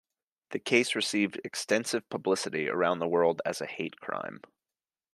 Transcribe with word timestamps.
The 0.49 0.57
case 0.57 0.95
received 0.95 1.39
extensive 1.43 2.09
publicity 2.09 2.67
around 2.67 2.97
the 2.97 3.07
world 3.07 3.39
as 3.45 3.61
a 3.61 3.67
hate 3.67 3.99
crime. 3.99 4.41